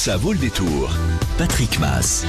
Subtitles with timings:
[0.00, 0.96] ça vaut le détour.
[1.36, 2.24] Patrick Mass.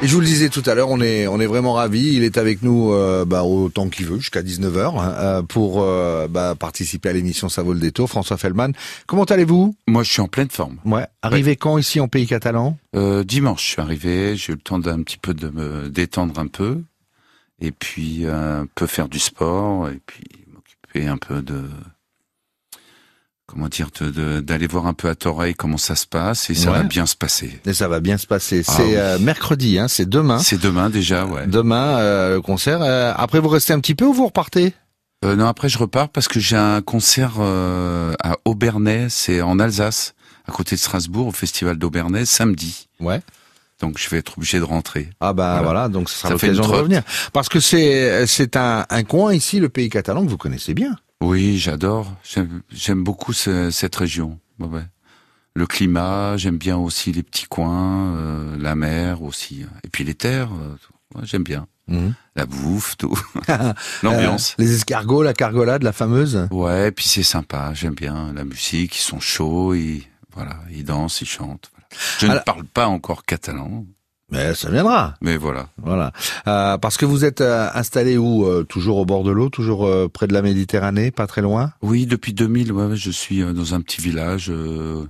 [0.00, 2.14] Et je vous le disais tout à l'heure, on est on est vraiment ravis.
[2.14, 6.54] Il est avec nous euh, bah, autant qu'il veut, jusqu'à 19h, euh, pour euh, bah,
[6.58, 8.08] participer à l'émission Ça vaut le détour.
[8.08, 8.70] François Fellman,
[9.06, 9.76] comment allez-vous?
[9.88, 10.78] Moi, je suis en pleine forme.
[10.86, 11.06] Ouais.
[11.20, 12.78] Arrivé quand ici en pays catalan?
[12.96, 14.34] Euh, dimanche, je suis arrivé.
[14.34, 16.80] J'ai eu le temps d'un petit peu de me détendre un peu,
[17.60, 21.64] et puis euh, un peu faire du sport, et puis m'occuper un peu de
[23.48, 26.54] comment dire, de- de- d'aller voir un peu à Toreil comment ça se passe, et
[26.54, 26.76] ça Ouais.
[26.78, 27.60] va bien se passer.
[27.66, 28.62] Et ça va bien se passer.
[28.68, 28.96] Ah C'est oui.
[28.96, 30.38] euh, mercredi, hein, c'est demain.
[30.38, 31.46] C'est demain déjà, ouais.
[31.46, 32.80] Demain euh, le concert.
[32.82, 34.74] Euh, après vous restez un petit peu ou vous repartez?
[35.24, 39.58] Euh, non, après je repars parce que j'ai un concert euh, à Aubernais, c'est en
[39.58, 40.14] Alsace,
[40.46, 42.88] à côté de Strasbourg, au festival d'Aubernais, samedi.
[43.00, 43.20] Ouais.
[43.80, 45.08] Donc je vais être obligé de rentrer.
[45.20, 45.88] Ah bah voilà, Voilà.
[45.88, 47.02] donc ce sera l'occasion de revenir.
[47.32, 50.96] Parce que c'est c'est un, un coin ici, le pays catalan, que vous connaissez bien.
[51.22, 52.12] Oui, j'adore.
[52.70, 54.38] J'aime beaucoup ce- cette région.
[54.60, 54.84] Ouais.
[55.54, 60.14] Le climat, j'aime bien aussi les petits coins, euh, la mer aussi, et puis les
[60.14, 60.50] terres.
[60.52, 60.76] euh.
[61.14, 62.14] Ouais, j'aime bien Mhm.
[62.36, 63.18] la bouffe, tout,
[64.02, 64.52] l'ambiance.
[64.60, 66.46] Euh, les escargots, la cargolade, la fameuse.
[66.50, 67.72] Ouais, et puis c'est sympa.
[67.74, 68.96] J'aime bien la musique.
[68.96, 71.70] Ils sont chauds, ils voilà, ils dansent, ils chantent.
[71.72, 71.86] voilà.
[72.20, 73.86] Je Alors- ne parle pas encore catalan,
[74.30, 75.14] Mais ça viendra.
[75.22, 75.68] mais voilà.
[75.82, 76.12] Voilà.
[76.46, 79.86] Euh, parce que vous êtes euh, installé où euh, Toujours au bord de l'eau, toujours
[79.86, 81.72] euh, près de la Méditerranée, pas très loin?
[81.82, 85.06] Oui, depuis 2000, ouais, je suis euh, dans un petit village euh,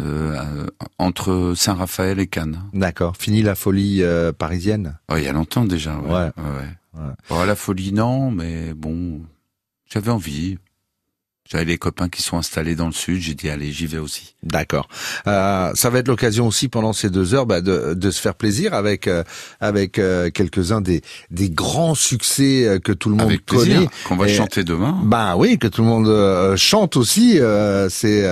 [0.00, 0.66] euh, euh,
[0.98, 2.60] entre Saint-Raphaël et Cannes.
[2.72, 3.16] D'accord.
[3.16, 4.98] Fini la folie euh, parisienne?
[5.10, 5.96] Oh, il y a longtemps déjà.
[5.98, 6.10] Ouais.
[6.10, 6.20] Ouais.
[6.36, 6.50] ouais,
[6.96, 7.00] ouais.
[7.04, 7.12] Ouais.
[7.30, 9.20] Oh, la folie, non, mais bon,
[9.88, 10.58] j'avais envie.
[11.50, 13.20] J'avais les copains qui sont installés dans le sud.
[13.20, 14.34] J'ai dit allez, j'y vais aussi.
[14.42, 14.88] D'accord.
[15.26, 18.34] Euh, ça va être l'occasion aussi pendant ces deux heures bah, de, de se faire
[18.34, 19.24] plaisir avec euh,
[19.60, 23.74] avec euh, quelques-uns des des grands succès euh, que tout le monde Avec plaisir.
[23.76, 23.88] connaît.
[24.06, 24.98] Qu'on va Et- chanter demain.
[25.04, 27.38] Bah oui, que tout le monde euh, chante aussi.
[27.40, 28.24] euh, c'est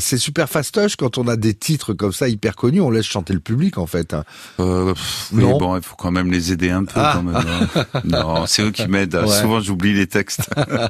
[0.00, 2.80] c'est super fastoche quand on a des titres comme ça hyper connus.
[2.80, 4.14] On laisse chanter le public en fait.
[4.14, 4.24] hein.
[4.60, 5.58] Euh, pff, oui, Non.
[5.58, 6.92] bon, il faut quand même les aider un peu.
[7.00, 7.14] Ah.
[7.16, 7.84] Quand même, hein.
[8.04, 9.16] non, c'est eux qui m'aident.
[9.22, 9.40] Ouais.
[9.40, 10.40] Souvent, j'oublie les textes.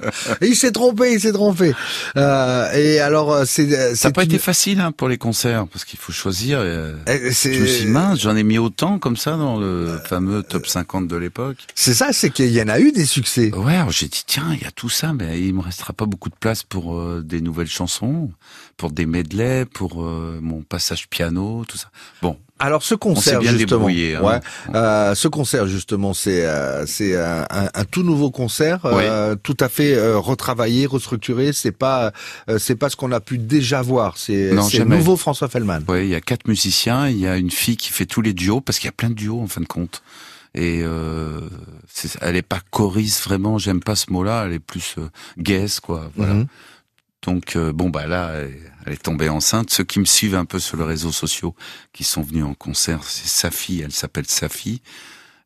[0.40, 1.72] Il s'est trompé, s'est trompé.
[2.16, 5.66] Euh, et alors euh, c'est Ça n'a pas une- été facile hein, pour les concerts
[5.68, 6.58] parce qu'il faut choisir.
[6.60, 9.58] euh, euh, c'est Je me suis dit, mince, j'en ai mis autant comme ça dans
[9.58, 11.58] le fameux top 50 de l'époque.
[11.74, 13.52] c'est ça, c'est qu'il y en a eu des succès.
[13.54, 16.28] Ouais, j'ai dit tiens, il y a tout ça, mais il me restera pas beaucoup
[16.28, 18.30] de place pour euh, des nouvelles chansons,
[18.76, 21.88] pour des medleys, pour euh, mon passage piano, tout ça.
[22.20, 23.86] Bon, Alors ce concert bien justement.
[24.14, 24.22] Hein.
[24.22, 24.40] ouais,
[24.76, 29.56] euh, ce concert justement, c'est euh, c'est un, un- un tout nouveau concert, euh, tout
[29.60, 31.52] à fait euh, retravaillé, restructuré.
[31.52, 32.12] C'est pas
[32.48, 34.16] euh, c'est pas ce qu'on a pu déjà voir.
[34.16, 35.80] C'est c'est nouveau François Fellman.
[35.88, 38.32] Ouais, il y a quatre musiciens, il y a une fille qui fait tous les
[38.32, 40.02] duos parce qu'il y a plein de duos en fin de compte.
[40.54, 41.40] Et euh,
[41.92, 45.08] c'est- elle est pas choriste vraiment, j'aime pas ce mot-là, elle est plus euh,
[45.38, 46.10] guesse quoi.
[46.16, 46.34] Voilà.
[46.34, 46.46] Mhm.
[47.22, 48.32] Donc euh, bon bah là,
[48.84, 49.70] elle, est tombée enceinte.
[49.70, 51.54] Ceux qui me suivent un peu sur les réseaux sociaux,
[51.92, 54.82] qui sont venus en concert, c'est Safi, elle s'appelle Safi.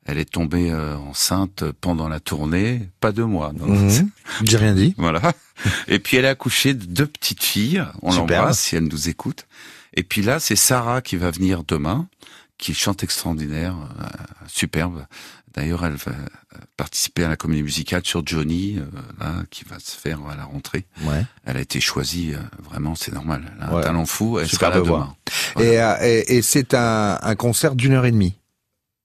[0.09, 3.53] Elle est tombée euh, enceinte pendant la tournée, pas de moi.
[3.59, 3.67] non.
[3.67, 4.11] Mhm.
[4.45, 4.95] J'ai rien dit.
[4.99, 5.33] Voilà.
[5.89, 7.85] Et puis elle a accouché de deux petites filles.
[8.03, 9.47] On l'embrasse si elle nous écoute.
[9.95, 12.07] Et puis là, c'est Sarah qui va venir demain,
[12.59, 14.05] qui chante extraordinaire, euh,
[14.47, 15.05] superbe.
[15.55, 18.85] D'ailleurs, elle va euh, participer à la comédie musicale sur Johnny, euh,
[19.21, 20.87] là, qui va se faire à la rentrée.
[21.03, 21.25] Ouais.
[21.45, 23.53] Elle a été choisie, euh, vraiment, c'est normal.
[23.57, 23.81] Elle a Ouais.
[23.81, 25.15] un talent fou, elle Super sera là demain.
[25.55, 26.07] Voilà.
[26.07, 28.35] Et, et, et c'est un, un concert d'une heure et demie.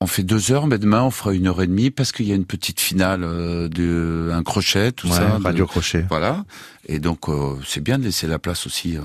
[0.04, 2.32] On fait deux heures, mais demain on fera une heure et demie parce qu'il y
[2.32, 5.38] a une petite finale euh, de un crochet, tout Ouais, ça.
[5.38, 6.06] de- Radio Crochet.
[6.10, 6.44] Voilà.
[6.88, 9.02] Et donc euh, c'est bien de laisser la place aussi euh,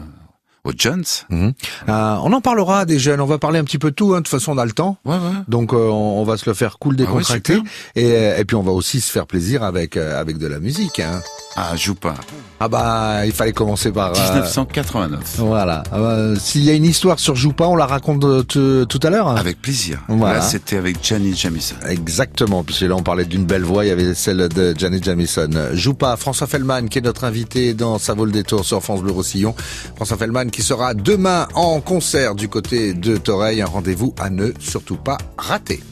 [0.66, 1.04] aux jeunes.
[1.30, 1.52] Mhm.
[1.88, 3.20] Euh, on en parlera des jeunes.
[3.20, 4.12] On va parler un petit peu de tout.
[4.14, 4.18] Hein.
[4.18, 4.98] De toute façon, on a le temps.
[5.04, 5.20] Ouais, ouais.
[5.48, 7.58] Donc euh, on va se le faire cool, Ah ouais, décontracté,
[7.94, 10.58] et, euh, et puis on va aussi se faire plaisir avec euh, avec de la
[10.58, 11.00] musique.
[11.00, 11.20] Hein.
[11.56, 12.14] Ah, joue pas.
[12.60, 14.08] Ah bah il fallait commencer par.
[14.14, 15.36] euh, 1989.
[15.38, 15.82] voilà.
[15.92, 19.10] Ah bah, S'il y a une histoire sur Joupa, on la raconte te- tout à
[19.10, 19.28] l'heure.
[19.28, 19.36] hein.
[19.36, 20.02] Avec plaisir.
[20.08, 20.36] Voilà.
[20.36, 21.76] Là, c'était avec Janis Jamison.
[21.88, 25.48] Exactement, puisque là on parlait d'une belle voix, il y avait celle de Janet Jamison.
[25.72, 29.54] Joupa, François Fellman qui est notre invité dans vaut le détour sur France Bleu Roussillon.
[29.96, 34.52] François Fellman qui sera demain en concert du côté de Toreil, un rendez-vous à ne
[34.58, 35.82] surtout pas rater.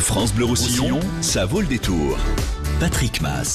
[0.00, 2.16] France Bleu Roussillon, ça vaut le détour.
[2.80, 3.52] Patrick Mass.